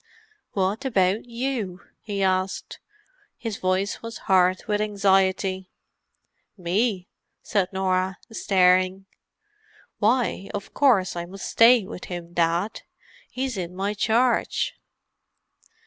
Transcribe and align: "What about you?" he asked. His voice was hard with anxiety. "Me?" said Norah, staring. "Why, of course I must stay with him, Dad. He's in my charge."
"What 0.53 0.83
about 0.83 1.25
you?" 1.25 1.81
he 2.01 2.23
asked. 2.23 2.79
His 3.37 3.57
voice 3.57 4.01
was 4.01 4.17
hard 4.25 4.63
with 4.67 4.81
anxiety. 4.81 5.69
"Me?" 6.57 7.07
said 7.43 7.71
Norah, 7.71 8.17
staring. 8.31 9.05
"Why, 9.99 10.49
of 10.55 10.73
course 10.73 11.15
I 11.15 11.25
must 11.27 11.45
stay 11.45 11.85
with 11.85 12.05
him, 12.05 12.33
Dad. 12.33 12.81
He's 13.29 13.57
in 13.57 13.75
my 13.75 13.93
charge." 13.93 14.73